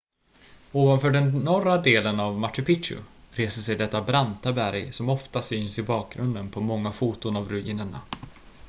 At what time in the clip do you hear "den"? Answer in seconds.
1.11-1.29